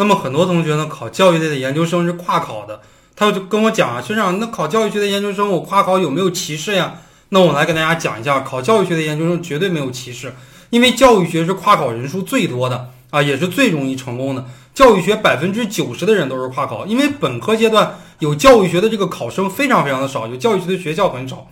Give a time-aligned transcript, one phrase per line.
[0.00, 2.80] 那么很多同学呢，考教育类的研究生是跨考的，
[3.14, 6.94] 他就跟我讲啊，学长，那考教育学的研究生，我跨考有没有歧视呀？
[7.28, 10.34] 那我来跟大家讲一下，考教育学的研究生绝对没有歧视，
[10.70, 14.42] 因为教育学是跨考人数最多的啊，也是最容易成功的。
[14.72, 21.46] 教育学百分之九十的人都是跨考，因为本科阶段有教育学的这个考生非常非常的少，有教育学的学校很少。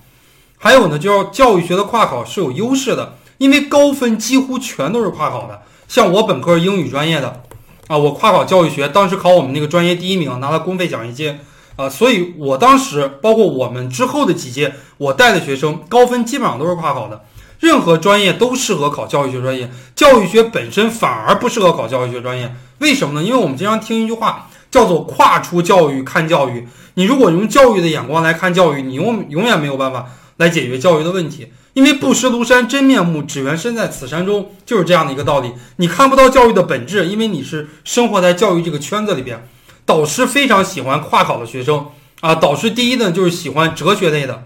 [0.57, 5.61] 还有呢，就是教育学的跨考是有优势的，因为高分几乎全都是跨考的。
[5.87, 7.43] 像我本科英语专业的。
[7.89, 11.41] 啊，我跨考教育学，当时考我们那个专业第一名，拿了公费奖学金，
[11.75, 17.25] 啊，所以我当时包括我们之后的几届，我带的学生高分基本上都是跨考的。
[17.61, 22.55] 任何专业都适合考教育学专业，教育学本身反而不适合考教育学专业。
[22.79, 23.27] 为什么呢？
[23.27, 26.69] 因为我们经常听一句话，叫做“跨出教育看教育”。
[26.95, 30.07] 你如果用教育的眼光来看教育，你永永远没有办法
[30.39, 31.53] 来解决教育的问题。
[31.75, 35.53] 因为不识庐山真面目，只缘身在此山中，就是这样的一个道理。
[35.77, 39.47] 你看不到教育的本质，因为你是生活在教育这个圈子里边。
[39.87, 41.87] 导师非常喜欢跨考的学生
[42.21, 42.35] 啊。
[42.35, 44.43] 导师第一呢，就是喜欢哲学类的，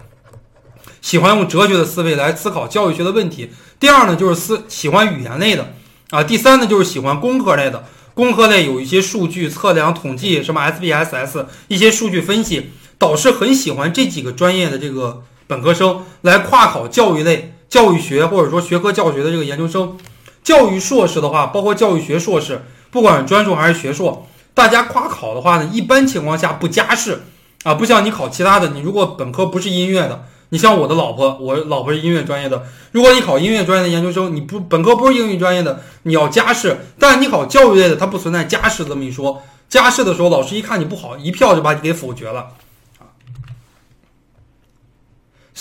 [1.01, 3.49] 喜欢用哲学的思维来思考教育学的问题。
[3.79, 5.73] 第二呢，就是思喜欢语言类的
[6.11, 6.23] 啊。
[6.23, 7.83] 第三呢，就是喜欢工科类的。
[8.13, 12.69] 工科类有一些数据测量、统计，什么 SPSS 一些数据分析。
[12.99, 15.23] 导师很喜欢这几个专业的这个。
[15.47, 19.97] 本科生来跨考教育类、教育学或者说学科教学的这个研究生，
[20.43, 27.23] 教育硕士的话，包括教育学硕士，不管专硕还是学硕，大家跨考的话呢，一般情况下不加试
[27.63, 42.47] 啊，不像你考其他的，你如果本科不是音乐的，你像我的老婆，我老婆是音乐专业的，如果你考音乐专业的研究生，你不本科不是英语专业的，你要加试，但你考教育类的，它不存在加试这么一说，加试的时候，老师一看你不好，一票就把你给否决了。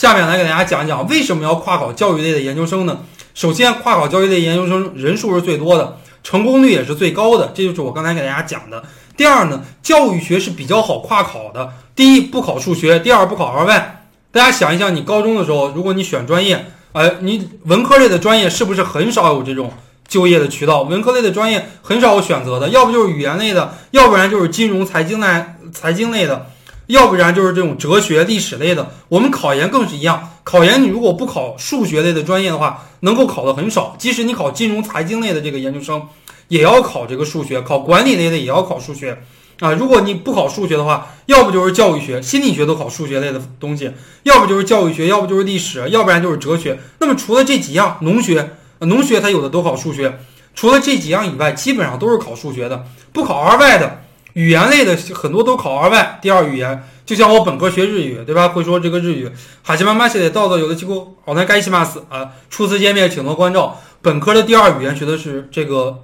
[0.02, 2.98] 下面来给大家讲一讲为什么要跨考教育类的研究生呢？
[3.34, 8.82] 首先，跨考教育类研究生人数是最多的，成功率也是最高的，这就是我刚才给大家讲的。
[9.16, 11.72] 第二呢，教育学是比较好跨考的。
[11.94, 14.04] 第一，不考数学；第二，不考二外。
[14.32, 19.72] 大家想一想，你高中的时候，如果你选专业，呃，你文科类的专业是不是很少有这种
[20.08, 20.82] 就业的渠道？
[20.82, 26.48] 文科类的专业很少有选择的，要不就是语言类的，要不然就是金融、财经类、财经类的。
[26.92, 30.28] 要不然就是这种哲学、历史类的，我们考研更是一样。
[30.44, 33.96] 考研你如果不考数学类的专业的话，能够考的很少。
[33.98, 36.02] 即使你考金融、财经类的这个研究生，
[36.48, 39.22] 也要考这个数学；考管理类的也要考数学。
[39.60, 43.88] 啊，如果你不考数学的话，要不就是教育学、心理学都考数学类的东西；
[44.24, 46.78] 要不就是教育学，要不就是历史，要不然就是哲学。
[46.98, 50.18] 那么除了这几样，农学、农学它有的都考数学。
[50.54, 54.02] 除了这几样以外，基本上都是考数学的，不考二外的。
[54.34, 58.48] 语言类的很多都考二外，第二语言，就像我本科学日语，对吧？
[58.48, 59.30] 会说这个日语。
[59.62, 62.30] 哈西妈妈写的到的有的机构，好难该西马斯啊。
[62.48, 63.80] 初次见面，请多关照。
[64.00, 66.00] 本科的第二语言学的是这个，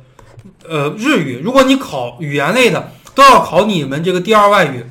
[0.68, 1.40] 呃，日语。
[1.42, 4.84] 如果你考语言类的，都要考你们这个第二外语。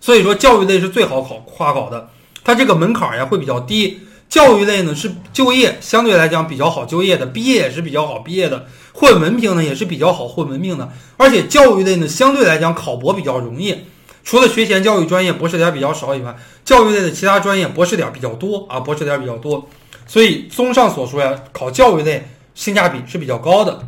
[0.00, 2.08] 所以说，教育类是最好考跨考的，
[2.42, 4.00] 它这个门槛呀会比较低。
[4.28, 13.84] 教育类呢是就业相对来讲比较好就业的，毕业也是比较好毕业的，混文凭呢也是比较好混文凭的，而且教育类呢相对来讲考博比较容易，
[14.22, 19.66] 除了学前教育专业博士点比较少以外，教育类的其他专业博士点比较多啊，博士点比较多，
[20.06, 23.80] 所以综上所述呀，考教育类性价比是比较高的。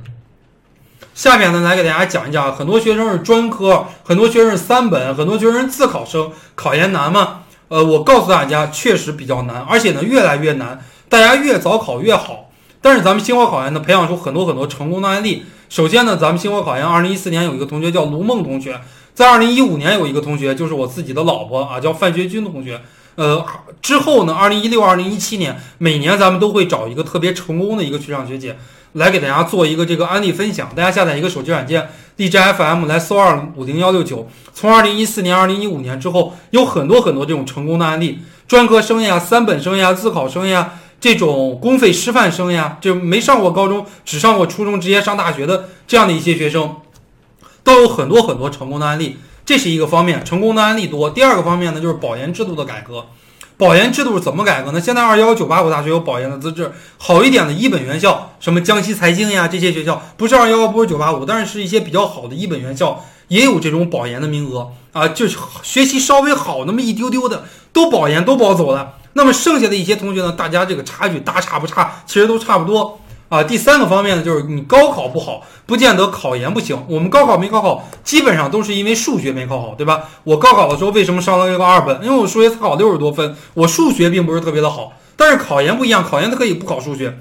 [1.12, 7.40] 下面呢来给大家讲一讲，很多学生是专科，很多学生是三本，很多学生自考生，考研难吗？
[7.70, 12.50] 呃，我告诉大家，确实比较难，而且呢越来越难，大家越早考越好。
[12.82, 15.44] 但是咱们星火考研呢，培养出很多很多成功的案例。
[15.69, 18.81] 首先呢，咱们星火考研二零一四年有一个同学叫卢梦同学，
[19.14, 22.81] 在二零一五年有一个同学就是我自己的老婆啊，叫范学军同学。
[23.14, 23.47] 呃，
[23.81, 28.56] 之后呢，二零一六、二零一七年，每年咱们都会找一个特别成功的一个学长学姐。
[28.94, 31.88] 来给大家做一个这个案例分享，大家下载一个手机软件
[32.20, 34.28] 荔枝 FM 来搜二五零幺六九。
[34.53, 46.76] 从二零一四年、二零一五年之后，有很多很多这种成功的案例，专科生呀、三本生呀、自考生呀，这种公费师范生呀，就没上过高中，只上过初中，直接上大学的这样的一些学生，
[47.64, 49.16] 都有很多很多成功的案例。
[49.46, 51.08] 这是一个方面，成功的案例多。
[51.08, 53.06] 第二个方面呢，就是保研制度的改革。
[53.61, 54.81] 保研制度是怎么改革呢？
[54.81, 68.95] 现在二幺九八五大学有保研的资质，好一点的一本院校，什么江西财经呀这些学校，不是二幺幺，不是九八五，但是是一些比较好的一本院校，也有这种保研的名额啊，就是学习稍微好那么一丢丢的，都保研都保走了。
[69.12, 72.99] 那么剩下的一些同学呢，大家这个差距大差不差，其实都差不多。
[73.31, 76.77] 啊，第三个方面呢，就是你高考不好，不见得考研不行。
[76.88, 80.09] 我们高考没考好，基本上都是因为数学没考好，对吧？
[80.25, 82.03] 我高考的时候为什么上了一个二本？
[82.03, 84.94] 因为我数学才考六十多分，我数学并不是特别的好。
[85.15, 87.21] 但是考研不一样，考研它可以不考数学。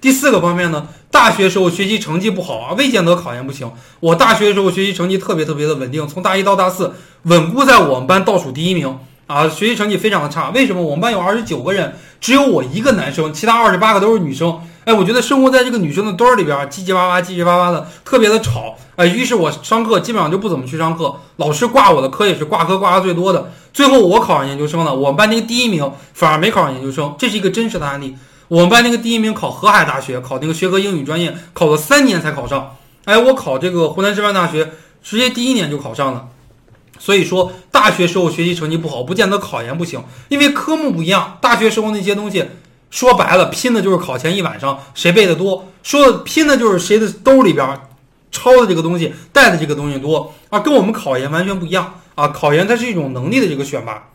[0.00, 3.70] 第四个方面呢，大学时候学习成绩不好啊，未见得考研不行。
[4.00, 6.94] 我大学时候学习成绩特别特别的稳定，从大一到大四
[7.24, 10.50] 稳固在我们班倒数第一名啊，学习成绩非常的差。
[10.50, 10.82] 为什么？
[10.82, 14.60] 我们班有二十九个人，只有我一个男生，其他二十八个都是女生。
[14.84, 18.76] 哎，我觉得生活在这个女生的堆儿里边，叽叽哇哇，叽叽哇哇的，特别的吵。
[18.96, 23.52] 哎，于是我上课基本上就不怎么去上课，老师挂我的科也是挂科挂的最多的。
[23.72, 28.16] 最后我考上研究生了，我们班那个第一名反而没考上研究生，这是一个真实的案例。
[28.48, 32.76] 我们班那个第一名考河海大学，考那个学科英语专业，考了三年才考上。
[33.04, 34.72] 哎，我考这个湖南师范大学，
[35.02, 36.26] 直接第一年就考上了。
[36.98, 41.38] 所以说，大学时候学习成绩不好，不见得考研不行，因为科目不一样。
[41.40, 42.44] 大学时候那些东西。
[42.90, 47.80] 说白了，拼的就是考前一晚上谁背的多；说的拼的就是谁的兜里边
[48.30, 52.28] 抄的这个东西带的这个东西多啊，跟我们考研完全不一样啊！
[52.28, 54.10] 考研它是一种能力的这个选拔。